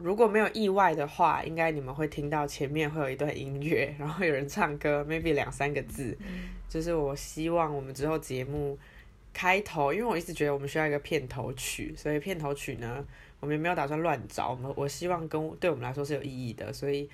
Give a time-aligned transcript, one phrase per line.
[0.00, 6.16] 如果没有意外的话，应该你们会听到前面会有一段音乐，然后有人唱歌， maybe 两三个字，
[6.68, 8.78] 就是我希望我们之后节目
[9.32, 13.04] 开头，因为我一直觉得我们需要一个片头曲，所以片头曲呢，
[13.40, 17.10] 我们也没有打算乱找，我们我希望跟对我们来说是有意义的，所以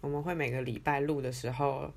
[0.00, 1.92] 我们会每个礼拜录的时候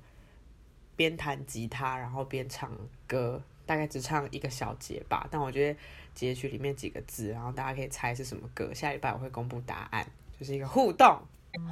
[0.94, 2.70] 边弹吉他，然后边唱
[3.06, 5.78] 歌，大概只唱一个小节吧，但我觉得。
[6.14, 8.74] 截取里面几个字，然后大家可以猜是什么歌。
[8.74, 10.04] 下礼拜我会公布答案，
[10.36, 11.16] 就是一个互动。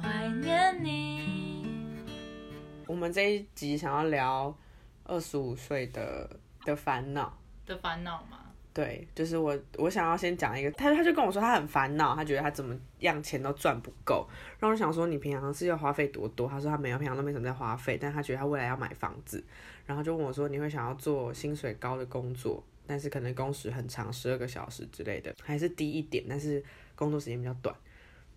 [0.01, 1.27] 怀念你。
[2.85, 4.57] 我们这一集想要聊
[5.03, 6.29] 二十五岁的
[6.63, 7.37] 的烦恼。
[7.65, 8.39] 的烦恼吗？
[8.77, 14.27] 对，就是我我想要先讲一个，他他就跟我说他很烦恼，他觉得他怎么样钱都赚不够。
[14.59, 16.47] 然后我想说你平常是要花费多多？
[16.47, 19.43] 他说他没有，平常都没什么在花费，但他觉得他未来要买房子，
[19.87, 22.63] 然后就问我说你会想要做薪水高的工作？
[22.85, 27.75] 但是可能工时很长，十二个小时之类的，还是低一点，但是工作时间比较短。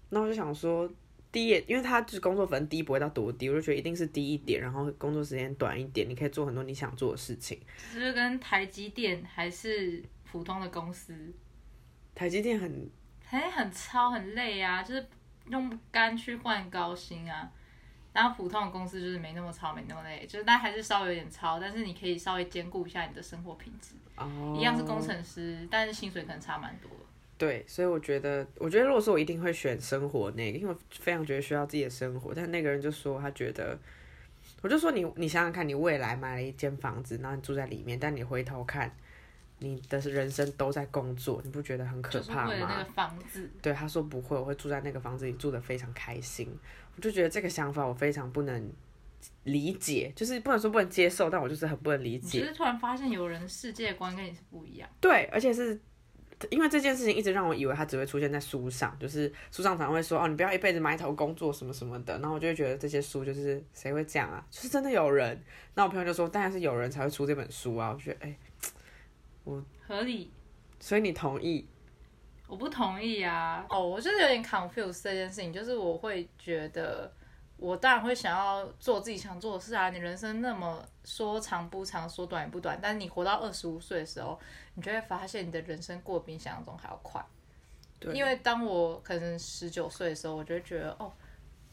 [0.09, 0.91] 那我就想说，
[1.31, 7.61] 低也，因为他就是工作反正低不会到多低，我就觉得一定是低一点，然后工作时间短一点，你可以做很多你想做的事情。
[7.93, 11.15] 是跟台积电还是普通的公司？
[12.15, 12.89] 台积电很，
[13.27, 15.07] 很很超很累啊，就是
[15.49, 17.51] 用肝去换高薪啊。
[18.13, 23.95] 然后普通的公司就是没那么超，没那么累，就是但还是稍微有点超，但是你可以稍微兼顾一下你的生活品质。
[24.17, 24.55] 哦。
[24.59, 26.91] 一样是工程师，但是薪水可能差蛮多。
[27.39, 32.35] 对，所以我觉得，我觉得如果说我一定会选生活那个，因为我非常觉得需要自己的生活。
[32.35, 33.79] 但那个人就说他觉得，
[34.61, 38.95] 我就说你你想想看，你未来买了一间房子，然后你住在里面，但你回头看，
[39.61, 42.55] 你的人生都在工作，你不觉得很可怕吗？
[42.59, 43.49] 那个房子。
[43.63, 46.49] 对，他说不会，我会住在那个房子里，住的非常开心。
[46.97, 48.73] 我就觉得这个想法我非常不能
[49.45, 52.41] 理解，就是不能说不能接受，但我就是很不能理解。
[52.41, 54.89] 只是突然发现有人世界观跟你是不一样。
[55.01, 55.79] 对，而且是
[56.49, 64.43] 因为这件事情一直让我以为他只会出现在书上，就是书上常会说哦，你不要一辈子埋头工作什么什么的，然后我就会觉得这些书就是谁会这样啊？
[64.51, 65.39] 就是真的有人。
[65.75, 67.93] 那我朋友就说，当然是有人才会出这本书啊。
[67.93, 68.37] 我觉得哎，
[69.45, 70.33] 我合理。
[70.79, 71.69] 所以你同意？
[72.47, 73.65] 我不同意啊！
[73.69, 77.13] 哦，我就是有点 confuse 这件事情，就是我会觉得，
[77.57, 79.91] 我当然会想要做自己想做的事啊。
[79.91, 84.37] 你人生那么说长不长，说短也不短，但是你活到二十五岁的时候，
[84.75, 87.25] 你就会发现你的人生过比你想象中还要快。
[88.01, 88.13] 对。
[88.15, 91.13] 因为当我可能十九岁的时候，我就会觉得，哦，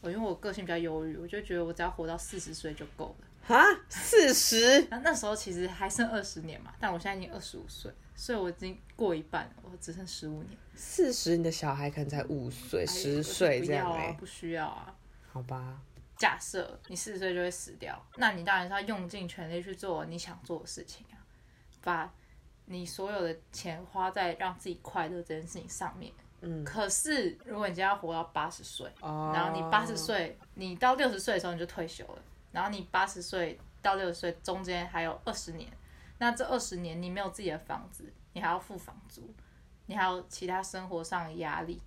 [0.00, 3.27] 我因为我个性比较忧郁，我就觉得我只要活到四十岁就够了。
[3.56, 3.64] 啊？
[3.88, 4.86] 四十？
[4.90, 7.92] 那那时候其实还剩二十年嘛，但我现在已经二十五岁。
[8.14, 10.58] 所以我已经过一半，我只剩十五年。
[10.74, 14.92] 四十，你的小孩可能才五岁、十岁这样哎，不需要啊。
[15.30, 15.80] 好吧。
[16.16, 21.22] 假设你四十岁就会死掉，那你当然是要用尽全力去做你想做的事情啊，
[21.80, 22.12] 把
[22.64, 26.12] 你所有的钱花在让自己快乐这件事情上面。
[26.40, 26.64] 嗯。
[26.64, 32.22] 可是，如果你今天要活到八十岁，然后你八十岁，你到六十岁的时候你就退休了，
[32.52, 35.70] 然后你八十岁到六十岁中间还有二十年。
[36.18, 39.22] 那这二十年你没有自己的房子，你还要付房租，
[39.86, 41.80] 你还有其他生活上的压力，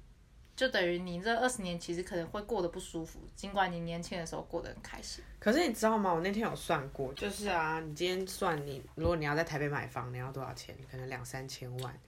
[0.55, 5.21] 就等于你这二十年其实可能会过得不舒服，尽管你年轻的时候过得很开心。
[5.37, 6.13] 可是你知道吗？
[6.13, 10.73] 我那天有算过，就是啊，你今天算你，如果你要在台北买房，你要多少钱？
[10.89, 11.99] 可能两三千万。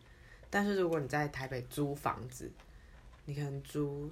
[0.49, 2.49] 但是如果你在台北租房子，
[3.25, 4.09] 你可能租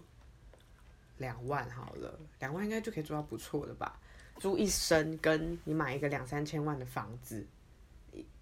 [1.17, 3.97] 两万好了，两万应该就可以租到不错的吧？
[4.41, 7.47] 租一生跟你买一个两三千万的房子。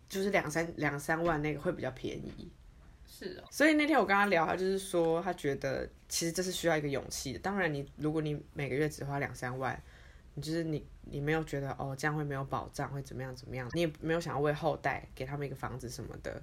[0.09, 2.51] 就是两三两三万那个会比较便宜，
[3.05, 3.47] 是哦。
[3.51, 7.37] 所以那天我跟他聊，他就是说他觉得其实这是需要一个勇气的。
[7.37, 9.79] 当然，你如果你每个月只花两三万，
[10.33, 16.41] 你就是你你没有觉得哦这样会没有保障，会怎么样怎么样，你也没有想要为后代给他们一个房子什么的。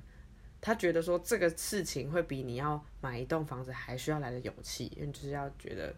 [0.61, 5.93] 他觉得说这个事情会比你要买一栋房子还需要来的勇气，因为就是要觉得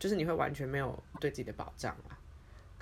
[0.00, 2.18] 就是你会完全没有对自己的保障啊。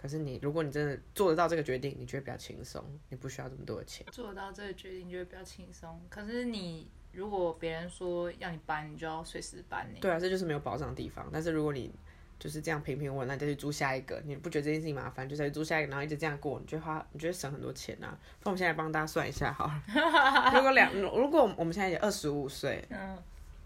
[0.03, 4.05] 可是你，如果你真的做得到这个决定，你觉得比较轻松，你不需要这么多的钱。
[4.11, 6.01] 做得到这个决定，就会比较轻松。
[6.11, 9.89] 可是你如果别人说要你搬，你就要随时搬。
[10.01, 11.31] 对啊，这就是没有保障的地方。
[11.33, 11.95] 但是如果你
[12.41, 18.19] 就是这样平平稳，那再去租下一个，你不觉得这件事情麻烦，就再去租下一个，然后一直这样过，你觉得花，你觉得省很多钱啊？
[18.43, 19.83] 那我们现在帮大家算一下好了。
[20.53, 23.17] 如果两，如果我们现在也二十五岁，嗯。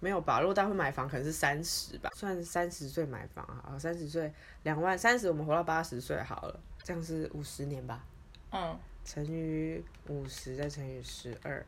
[0.06, 0.38] 没有吧？
[0.40, 4.32] 如果大家会买房，可能是三十吧，算三十岁买房啊，三十岁
[4.62, 8.04] 两万，三十我们活到八十岁好了，这样是五十年吧？
[8.52, 11.66] 嗯，乘以五十再乘以十二，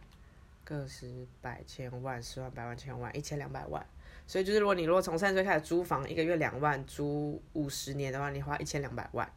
[0.65, 3.85] 个十百千万十万百万千万一千两百万，
[4.25, 9.29] 所以就是如果你如果从三十岁开始租房，一个月两万，租五十年的话，你花一千两百万，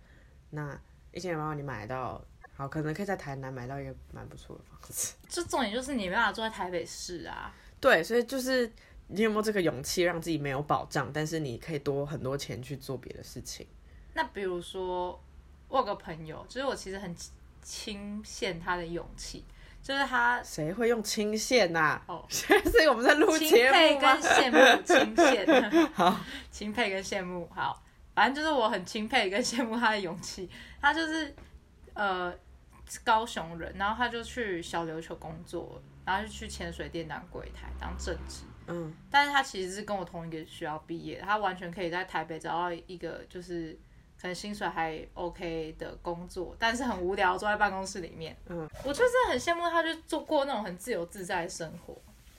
[0.51, 0.80] 那
[1.12, 2.24] 一千两百万你买到，
[2.56, 5.15] 好可能可以在台南买到一个蛮不错的房子。
[5.27, 7.51] 这重点就是你没办法住在台北市啊。
[7.80, 8.71] 对，所以就是
[9.11, 13.67] 你有没有这个勇气让自己没有保障，但是你可以多很多钱去做别的事情？
[14.13, 15.21] 那比如说，
[15.67, 17.15] 我有个朋友，就是我其实很
[17.61, 19.45] 钦羡他的勇气，
[19.81, 22.01] 就是他谁会用钦羡呐？
[22.07, 24.09] 哦， 所以我们在录钦节佩跟？
[24.21, 26.17] 羡慕，钦羡， 好，
[26.51, 27.81] 钦佩跟羡慕，好，
[28.13, 30.49] 反正就是我很钦佩跟羡慕他的勇气。
[30.81, 31.33] 他就是
[31.93, 32.33] 呃
[33.03, 38.41] 高雄人，然后他就去小琉球工作，然后就去潜水店当柜台当正职。
[38.71, 43.77] 嗯，但是他其实是跟我同一个学校毕业，他完全可以在台北找到一个就是
[44.19, 48.35] 可能薪水还 OK 的工作，但是很无聊，坐在办公室里面。
[48.47, 51.95] 嗯，我就是很羡慕他，就做过那种很自由自在的生活。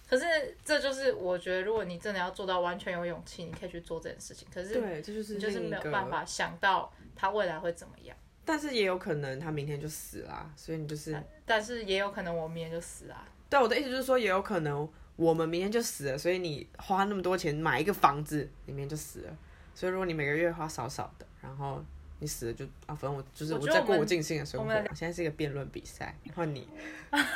[0.09, 0.27] 可是
[0.63, 4.47] 这就是我觉得，如果你真的要做到完全有勇气，你可以去做这件事情。
[4.53, 8.15] 可是对，这就是你就是没有办法想到他未来会怎么样。
[8.45, 13.27] 但是也有可能他明天就死啦，所以你就是但是也有可能我明天就死啊。
[13.49, 14.87] 对我的意思就是说，也有可能
[15.17, 19.37] 我们明天就死了，所以你花那么多钱买一个房子，你明天就死了。
[19.75, 21.83] 所以如果你每个月花少少的，然后
[22.19, 24.85] 你死了就啊，反正我就是我在过我尽兴的生活我们。
[24.95, 26.69] 现在是一个辩论比赛，换你。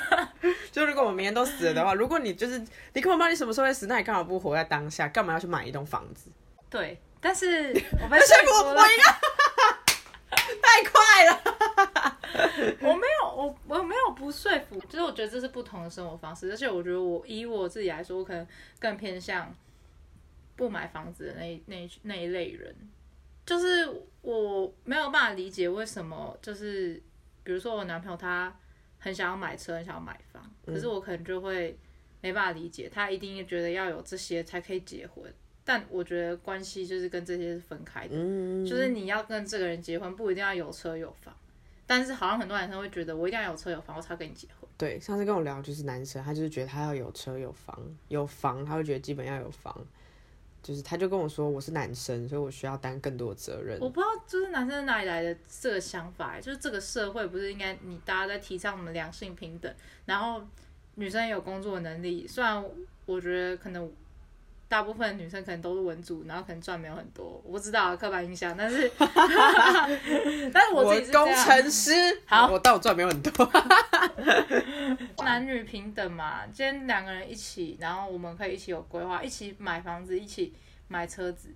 [0.71, 5.09] 就如果我们明天都死了的话，如果你就是你根本不知道你什么时候会死，那你干嘛不活在当下？
[5.09, 6.31] 干嘛要去买一栋房子？
[6.69, 7.69] 对，但是
[8.03, 8.75] 我被而且我。
[8.75, 9.13] 我应该
[10.63, 11.43] 太快了。
[12.81, 18.47] 我没有，我我没有不说服，就是我觉得这是不同的生活方式，而且我觉得我以我自己来说，我可能
[18.81, 19.55] 更偏向
[20.57, 22.75] 不买房子的那那那一类人，
[23.45, 23.89] 就是
[24.23, 27.01] 我没有办法理解为什么，就是
[27.45, 28.59] 比如说我男朋友他
[28.99, 31.79] 很想要买车，很想要买房，可是我可能就会
[32.21, 35.33] 没办法理解，他一定觉得要有这些才可以结婚。
[35.65, 41.37] 但我觉得关系就是跟这些是分开的，嗯，就是你要跟这个人结婚，不一定要有车有房，
[41.87, 44.69] 但是好像很多男生会觉得我一定要有车有房，我才跟你结婚。
[44.77, 47.79] 对，上次跟我聊就是男生，他就是觉得他要有车有房，
[48.09, 49.87] 有房他会觉得基本要有房，
[50.63, 53.79] 就是他就跟我说我是男生，所以我需要担更多的责任。
[53.81, 59.73] 我不知道就是男生哪里来的这个想法，就是这个社会不是应该你大家在提倡我们两性平等，
[60.05, 60.43] 然后
[60.97, 62.65] 女生也有工作能力，虽然
[63.07, 63.91] 我觉得可能。
[64.69, 68.91] 大部分女生可能都是文组，然后可能赚没有很多，我不知道啊刻板印象，但是，
[70.53, 71.93] 但是我我自己是这工程师，
[72.27, 73.31] 好我但我赚没有很多。
[75.25, 80.53] 男女平等嘛，今天两个人一起，然后我们可以一起有规划，一起买房子，一起
[80.89, 81.49] 买车子，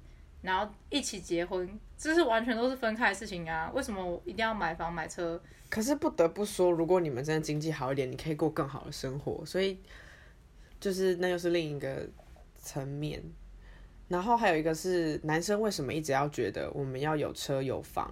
[0.43, 1.69] 然后一起结婚，
[1.99, 3.71] 这是完全都是分开的事情啊！
[3.75, 5.41] 为什么我一定要买房买车？
[5.69, 9.79] 可是不得不说，如果你们真的经济好一点，你可以过更好的生活，所以
[10.81, 12.09] 就是那又是另一个
[12.61, 13.23] 层面。
[14.09, 18.11] 然后还有一个是男生为什么一直要觉得我们要有车有房，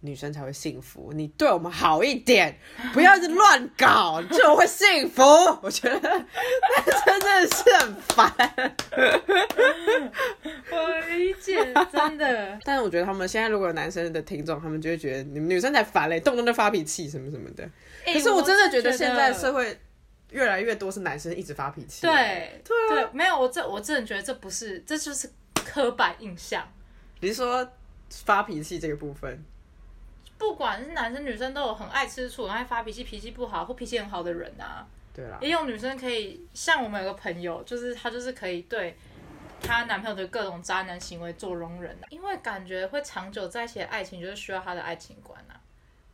[0.00, 1.10] 女生才会幸福？
[1.14, 2.58] 你对我们好一点，
[2.92, 5.22] 不要一直乱搞， 就会幸福。
[5.62, 8.30] 我觉得 男生真的是很烦。
[10.70, 12.58] 我理解，真的。
[12.64, 17.66] 但是我觉得他们现在如果有男生的听众，他们就会觉得你们女生才烦嘞，动不动就发脾气什么什么的。
[18.04, 19.78] 可是我真的觉得现在社会
[20.32, 22.06] 越来越多是男生一直发脾气。
[22.06, 26.66] 对对没有我这我真的觉得这不是，这就是刻板印象。
[27.20, 27.70] 你是说
[28.24, 29.44] 发脾气这个部分？
[30.38, 34.84] 不管是男生女生，都有很爱吃醋、很爱发脾气、脾气不好或脾气很好的人啊。
[35.14, 38.96] 对啦，也有女生可以，像我们有个朋友，就是她就是可以对
[39.60, 45.54] 她男朋友的各种渣男行为做容忍，因为感觉会长久在一起的爱情就是需要她的爱情观啊，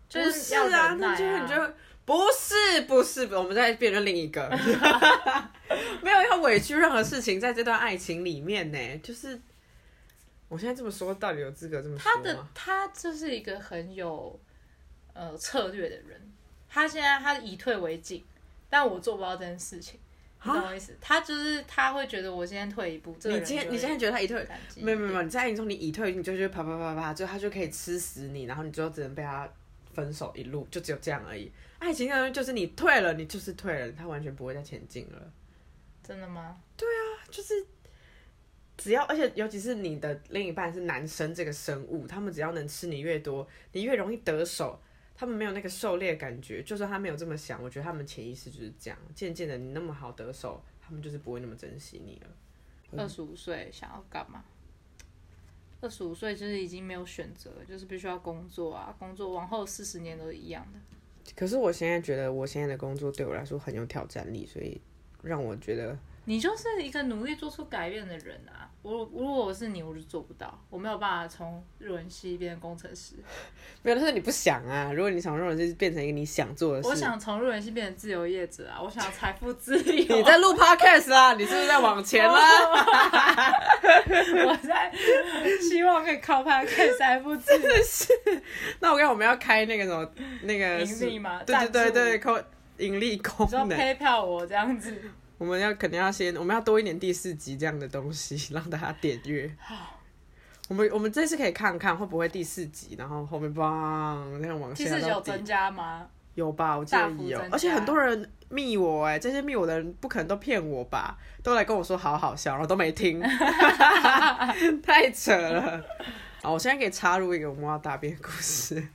[0.08, 1.74] 就是要是啊，忍耐那就是。
[2.08, 4.48] 得不是不是，我们在辩论另一个，
[6.02, 9.38] 没有要委屈任何事情在这段爱情里面呢，就是
[10.48, 12.48] 我现在这么说，到底有资格这么说他的吗？
[12.54, 14.40] 他就是一个很有
[15.12, 16.32] 呃策略的人，
[16.68, 18.24] 他现在他以退为进，
[18.70, 20.00] 但我做不到这件事情。
[20.40, 20.96] 你懂我意思？
[21.00, 29.48] 他就是他会觉得我今天退一步，这个你人就会今天你现在觉得他以退，感激没有没有没有，你在爱情中你以退，你就去啪啪啪啪，最后他就可以吃死你，然后你最后只能被他
[29.92, 31.50] 分手一路，就只有这样而已。
[31.78, 35.32] 爱情上就是你退了，你就是退了，他完全不会再前进了。
[36.02, 36.60] 真的吗？
[36.76, 37.66] 对啊就是
[38.76, 44.80] 只要，而且尤其是你的另一半是男生这个生物，他们只要能吃你越多，你越容易得手。
[45.14, 48.96] 他们没有那个狩猎感觉，就算他没有这么想，我觉得他们潜意识就是这样。
[49.16, 53.02] 渐渐的，你那么好得手，他们就是不会那么珍惜你了。
[53.02, 54.44] 二十五岁想要干嘛？
[55.80, 60.78] 二十五岁就是已经没有选择，就是必须要工作啊，工作往后四十年都是一样的。
[61.36, 64.80] 可是我现在觉得，我现在的工作对我来说很有挑战力，所以
[65.22, 68.67] 让我觉得，你就是一个努力做出改变的人啊！
[68.80, 73.16] 我如果我是你，我就做不到，我没有办法从日文系变成工程师。
[73.82, 74.92] 没有，但是你不想啊。
[74.92, 78.80] 如果你想日文系变成一个你想做的事，我想从日文系变成自由业者啊！
[78.80, 80.16] 我想要财富自由。
[80.16, 81.34] 你在录 podcast 啊？
[81.34, 82.34] 你是不是在往前 了？
[84.46, 84.92] 我在
[85.60, 87.68] 希望可以靠 podcast 财富自由。
[87.84, 88.12] 是。
[88.80, 90.08] 那我跟我们要开那个什么
[90.42, 91.42] 那个盈利吗？
[91.44, 92.38] 对对对对，扣
[92.78, 93.66] 盈利功能。
[93.68, 94.94] 你说 PayPal 我这样子。
[95.38, 99.50] 我们要肯定要先，我们要多一点第四集这样的东西，让大家点阅。
[99.58, 100.00] 好，
[100.68, 104.84] 我们我们这次可以看看会不会第四集，然后后面嘣那样往下。
[104.84, 106.06] 第四集有增加吗？
[106.34, 111.16] 有吧，我记得有，而且很多人密我哎，这些密我的人不可能都骗我吧？
[111.42, 113.20] 都来跟我说好好笑，然后都没听，
[114.82, 115.84] 太扯了。
[116.42, 118.86] 好，我现在可以插入一个我要大便故事。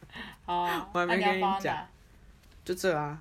[0.45, 1.87] 好， 我还没跟你讲，
[2.63, 3.19] 就这啊。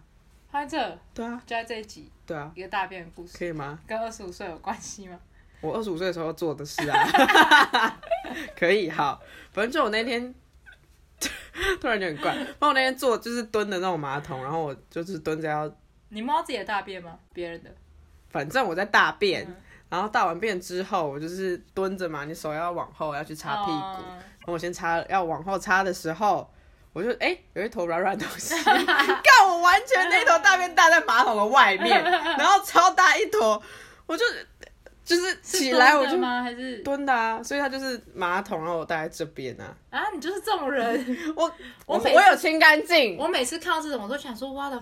[0.52, 3.78] 在这，对啊，就在这一集，对啊，一个大便的故事，可以吗？
[3.86, 5.18] 跟二十五岁有关系吗？
[5.60, 7.98] 我二十五岁的时候做的事啊，
[8.54, 9.20] 可以，好，
[9.52, 10.34] 反正就我那天
[11.80, 15.72] 突然就很怪，反正我那天坐就是蹲的那种马桶，然后我就是蹲着要，
[16.10, 17.18] 你摸自己的大便吗？
[17.32, 17.70] 别人的？
[18.28, 19.46] 反正我在大便，
[19.88, 26.51] 然后大完便之后，我就是蹲着嘛，你手要往后要去擦屁股，然后我先擦，要往后擦的时候。
[26.92, 32.02] 我就哎，有一坨软软东西， 看我完全那坨大便大在马桶的外面，
[32.36, 33.60] 然后超大一坨，
[34.06, 34.24] 我就
[35.04, 36.42] 就是起来我就吗？
[36.42, 37.42] 还是蹲的啊？
[37.42, 39.74] 所以它就是马桶，然后我待在这边啊。
[39.90, 41.50] 啊，你就是这种人， 我
[41.86, 43.16] 我我有清干净。
[43.16, 44.80] 我每次看到这种，我都想说，哇的，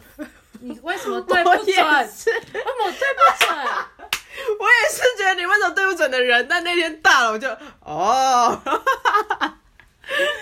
[0.60, 1.66] 你为什么对不准？
[1.66, 3.56] 为什么对不准？
[4.58, 7.48] 我也是觉得你为什么对不准的人，但那天大了，我就
[7.80, 8.60] 哦。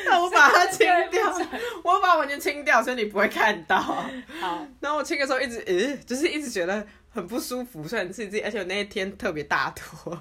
[0.06, 1.26] 那我把它清掉，
[1.82, 3.78] 我把完全清掉，所以你不会看到。
[3.78, 4.06] 好，
[4.80, 10.20] 然后我清的时候一直，呃，就是一直觉得很不舒服，虽然自己，而且我那一天特别大坨，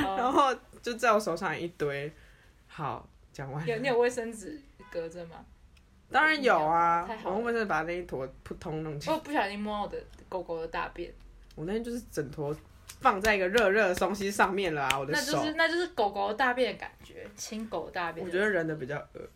[0.00, 2.12] 然后就在我手上一堆。
[2.66, 3.66] 好，讲完。
[3.66, 5.36] 有你有卫生纸隔着吗？
[6.10, 9.14] 当然有啊，我用卫生纸把那一坨扑通弄起来。
[9.14, 9.96] 我不小心摸我的
[10.28, 11.12] 狗狗的大便。
[11.54, 12.54] 我那天就是整坨。
[13.00, 14.98] 放在一个热热的东西上面了啊！
[14.98, 18.24] 我的手，那就是那就是狗狗大便的感觉，亲狗大便。
[18.24, 19.28] 我觉得人的比较恶，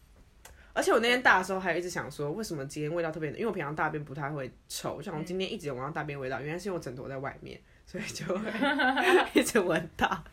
[0.73, 3.31] 而且我那天大的时候还一直想说，为什么今天味道特别？
[3.33, 8.51] 因为我平常大便不太会臭，像我今天一直有闻到大便味道，原来是因为我枕头在外面，所以就会
[9.41, 10.25] 一直闻到。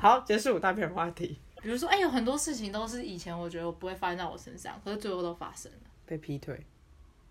[0.00, 1.38] 好，结束大便话题。
[1.60, 5.78] 比如说，哎，有很多事情都是以前我觉得我不会发生在我身上，可是最后都发生了。
[6.06, 6.58] 被劈腿？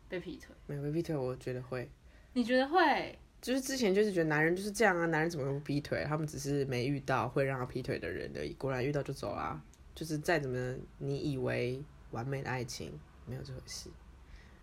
[0.08, 0.56] 被劈腿？
[0.68, 1.90] 没有被劈腿，我觉得会。
[2.34, 3.18] 你觉得会？
[3.42, 6.04] 就是之前就是觉得男人就是这样啊，男人怎么会劈腿？
[6.08, 8.54] 他们只是没遇到会让他劈腿的人而已。
[8.54, 9.62] 果然遇到就走啦。
[9.96, 13.90] 就是再怎么你以为完美的爱情，没有这回事。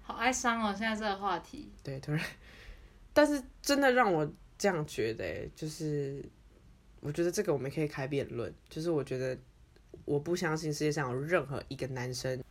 [0.02, 1.68] 好哀伤哦，现在这个话题。
[1.83, 2.25] 对，突然，
[3.12, 6.25] 但是真的让我这样觉得，就是
[7.00, 8.50] 我觉得这个我们可以开辩论。
[8.71, 9.37] 就是我觉得
[10.06, 12.42] 我不相信世界上有任何一个男生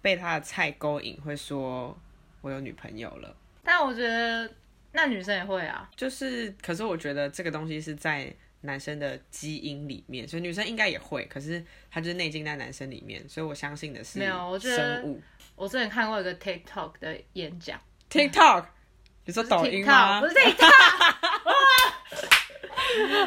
[0.00, 1.98] 被他的菜勾引，会说
[2.42, 3.36] 我有女朋友了。
[3.64, 4.48] 但我觉得。
[4.96, 14.48] 那女生也会啊，就是，可是我觉得这个东西是在男生的基因里面，所以女生应该也会，可是它就是内进在男生里面，所以我相信的是没有。
[14.48, 15.04] 我觉得
[15.56, 17.76] 我之前看过一个 TikTok 的演讲
[18.08, 18.66] ，TikTok，
[19.24, 20.20] 你说抖音吗？
[20.20, 20.70] 不是 TikTok，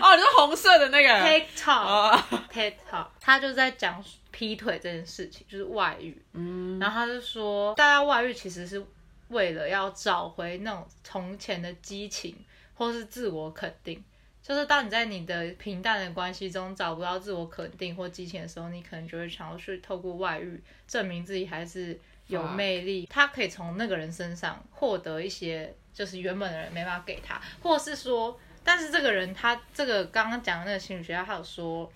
[0.02, 1.10] 哦，你说红色的那个。
[1.10, 8.82] TikTok，TikTok，他就在讲劈腿这件事情，就是外遇，嗯，然后他就说，大家外遇其实是。
[9.30, 12.36] 为了要找回那种从前的激情，
[12.76, 14.04] 或是自我肯定，
[14.42, 23.06] 就是当你在你的平淡的关系中找不到自我肯定或激情的时候，你可能就会想要去透过外遇证明自己还是有魅力。
[23.10, 31.92] 他可以从那个人身上获得一些，就是原本的人没办法给他，或是说，但是这个人他这个刚刚讲的那个心理学家，他有说，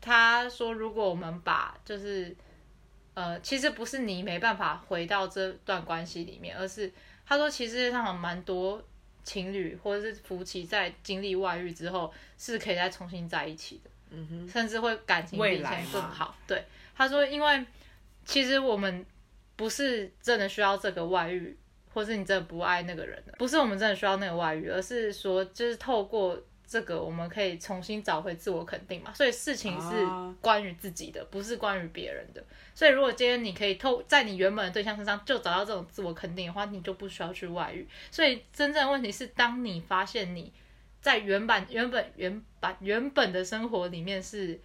[0.00, 2.36] 他说如果我们把就是。
[3.20, 6.90] 呃，其实不是你没办法回到这段关系里面，而是
[7.26, 8.82] 他说，其实上蛮多
[9.22, 16.34] 情侣或者是夫妻在经历外遇之后，是可以再重新在一起的，嗯哼，甚至会感情比以前更好。
[16.46, 16.64] 对，
[16.96, 17.66] 他说，因为
[18.24, 19.04] 其实我们
[19.54, 21.54] 不是真的需要这个外遇，
[21.92, 26.42] 或是你真的不爱那个人的，不是我们真的需要那个外遇，而是说就是透过。
[26.70, 29.12] 这个我们可以重新找回自我肯定嘛？
[29.12, 30.06] 所以事情是
[30.40, 32.40] 关于自己的，不是关于别人的。
[32.76, 37.84] 所以如果今天你可以透在你原本的对象身上就找到这种自我肯定的话，你就不需要去外遇。
[38.12, 40.52] 所以真正的问题是，当你发现你
[41.02, 44.60] 在原版、原本、原版、原本的生活里面是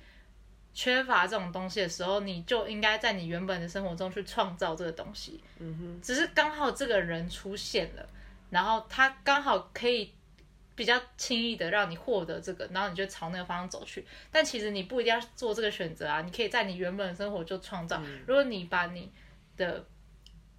[0.75, 5.41] 缺乏这种东西的时候，你就应该在你原本的生活中去创造这个东西。
[5.57, 8.07] 嗯哼，只是刚好这个人出现了，
[8.51, 10.13] 然后他刚好可以。
[10.75, 14.05] 比较轻易的让你获得这个，然后你就朝那个方向走去。
[14.29, 18.01] 但其实你不一定要做这个选择啊，你可以在你原本的生活就创造。
[18.27, 19.11] 如果你把你
[19.55, 19.85] 的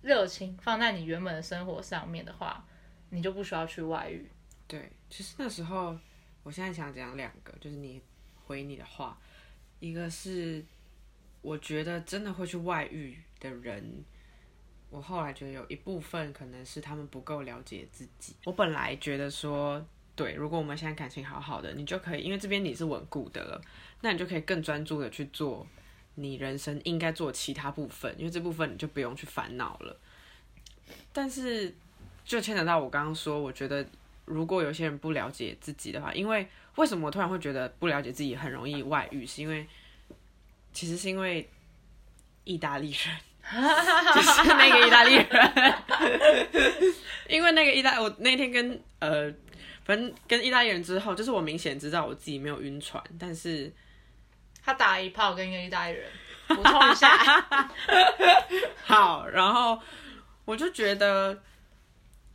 [0.02, 2.64] 热情放在你原本的生活上面的话，
[3.10, 4.28] 你就不需要去外遇。
[4.66, 5.96] 对，其实那时候，
[6.42, 8.00] 我现在想讲两个，就是你
[8.44, 9.18] 回你的话，
[9.80, 10.64] 一个是
[11.42, 14.04] 我觉得真的会去外遇的人。
[14.88, 18.36] 我后来觉得有一部分可能是他们不够了解自己。
[18.44, 19.84] 我本来觉得说，
[20.16, 23.60] 对，如果我们现在感情好好的，你就可以，因为这边你是稳固的了，
[24.00, 25.66] 那你就可以更专注的去做
[26.14, 29.96] 你人生应该做其他部分，因为这部分你就不用去烦恼了。
[31.12, 31.74] 但是
[32.24, 33.86] 就牵扯到我刚刚说，我觉得
[34.24, 39.66] 如果有些人不了解自己的话，因为为什么我突然会觉得不了解自己很容易外遇，是因为
[40.72, 41.46] 其实是因为
[42.44, 43.16] 意大利人。
[43.46, 45.74] 就是那个意大利人，
[47.30, 49.32] 因为那个意大，我那天跟呃，
[49.86, 53.72] 反正跟意大利人之后，就是我明显知道我自己没有晕船，但是
[54.62, 56.10] 他打一炮跟一个意大利人，
[56.48, 57.08] 补充一下，
[58.84, 59.80] 好，然后
[60.44, 61.40] 我就觉得。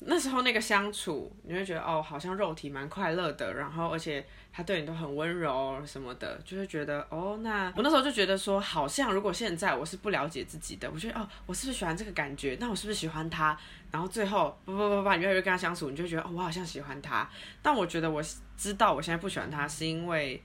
[0.04, 12.58] 那时候那个相处，你会觉得哦，好像肉体蛮快乐的，然后而且他对你都很温柔什么的，就会觉得哦，那我那时候就觉得说，好像如果现在我是不了解自己的，我觉得哦，我是不是喜欢这个感觉？
[12.60, 13.58] 那我是不是喜欢他？
[13.92, 17.30] 然后最后不不不不，你越来越跟他相处，你就觉得哦，我好像喜欢他。
[17.62, 18.22] 但我觉得我
[18.58, 20.42] 知道我现在不喜欢他，是因为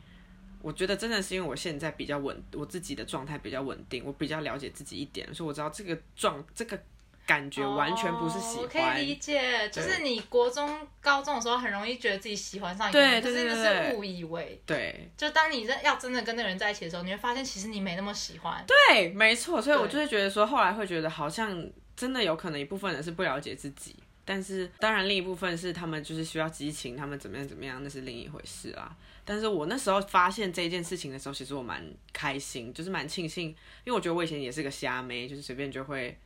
[0.62, 6.80] 我觉得真的是因为我现在比较稳，我自己的状态比较稳定，我比较了解自己一点，所以我知道这个状这个。
[7.26, 14.60] 感觉完全不是喜欢，可以理解，就是你国中、高中的时候很容易觉得自己喜欢上一个人，可是那是误以为。
[14.64, 18.64] 对，就当你要真的跟那个人在一起的时候，你会发现其实你没那么喜欢。
[18.64, 28.96] 对，没错，所以我就会觉得说，后来会觉得好像真的有可能一部分人是不了解自己，但是当然另一部分是他们就是需要激情，他们怎么样怎么样那是另一回事啊。
[29.24, 33.48] 但是我那时候发现这件事情的时候，其实我蛮开心，就是蛮庆幸，
[33.82, 36.16] 因为我觉得我以前也是个瞎妹，就是随便就会。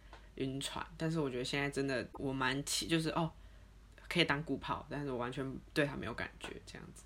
[0.41, 3.31] 晕船，但是我觉得现在真的我蛮气，就是哦，
[4.09, 7.05] 可以当顾炮，但是我完全对他没有感觉，这样子。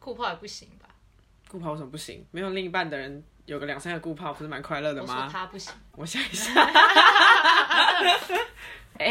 [0.00, 0.88] 顾炮也不行吧？
[1.48, 2.26] 顾炮为什么不行？
[2.30, 5.28] 没有另一半的人有个两三个顾炮，不是蛮快乐的吗？
[5.30, 5.72] 他不行。
[5.92, 6.52] 我想一下。
[8.96, 9.06] 哎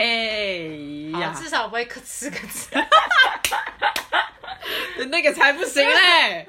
[1.19, 2.87] 呀，至少不会咯吱咯吱。
[5.09, 6.47] 那个才不行嘞。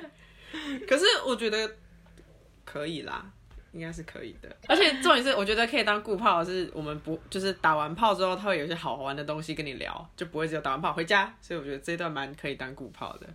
[0.87, 1.76] 可是我觉得
[2.64, 3.31] 可以啦。
[3.74, 11.34] 应该是可以的，而且重点是，我觉得可以当固炮，是我们不就是打完炮之后，他会有一些好玩的东西跟你聊，就不会只有打完炮回家。
[11.40, 13.26] 所以我觉得这段蛮可以当固炮的。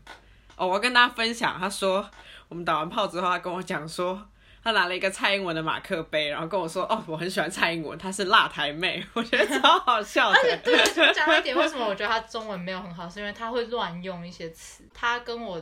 [0.56, 2.10] 哦，我要跟大家分享，他说
[2.48, 4.26] 我们打完炮之后，他跟我讲说，
[4.64, 10.38] 他拿了一个蔡英文的马克杯，然后跟我说，哦，我很喜欢蔡英文，她是辣台妹， 我觉得超好笑的。
[10.38, 14.86] 而且对，讲一点，为什么我觉得他中文没有很好，是因为他会乱用一些词。
[14.94, 15.62] 他跟我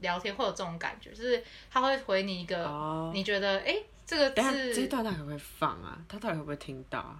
[0.00, 3.76] 聊天会有这种感觉，就是他会回你一个，你觉得哎。
[4.08, 5.98] 这个字，这段他会不会放啊？
[6.08, 7.16] 他到底会不会听到啊？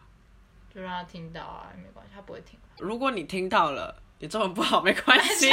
[0.75, 2.59] 就让他听到啊，没关系，他不会听。
[2.79, 5.51] 如果你听到了，你中文不好没关系，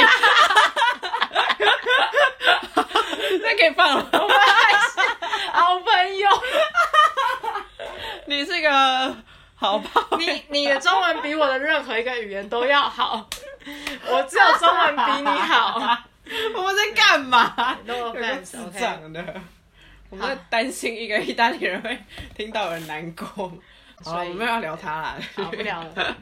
[3.42, 4.10] 那可以放了。
[5.52, 6.28] 好朋友，
[8.26, 9.14] 你是个
[9.56, 10.18] 好朋友。
[10.18, 13.28] 你你的中文比我的任何一个语言都要好，
[14.08, 15.98] 我只有中文比你好。
[16.56, 19.42] 我们在干嘛？No offense，OK。
[20.10, 21.98] 我们在担心一个意大利人会
[22.34, 23.52] 听到而难过，
[24.02, 25.18] 所以我们要聊他啦。
[25.34, 26.16] 好，不聊了。